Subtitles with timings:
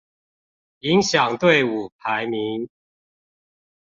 [0.79, 2.67] 影響隊伍排名